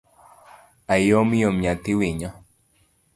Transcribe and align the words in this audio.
Ayomyom 0.93 1.55
nyathi 1.63 1.91
winyo 1.99 2.29